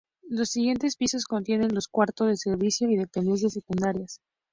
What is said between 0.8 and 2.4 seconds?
pisos contienen los cuartos del